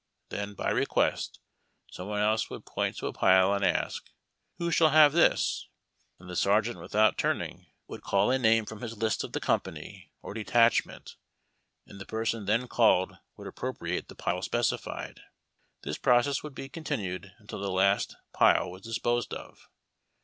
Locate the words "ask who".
3.63-4.71